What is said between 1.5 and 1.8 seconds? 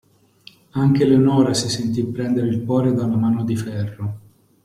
si